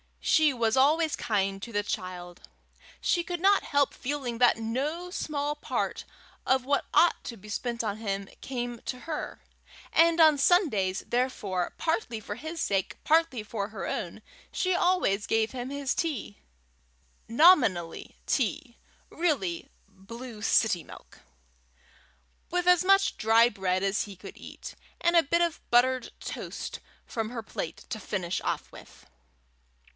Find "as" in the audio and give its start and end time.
22.67-22.83, 23.83-24.03